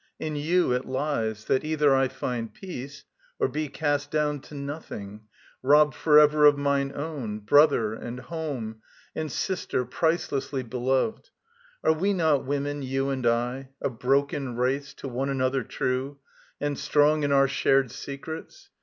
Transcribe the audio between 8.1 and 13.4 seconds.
home, and sister pricelessly Beloved. Are we not women, you and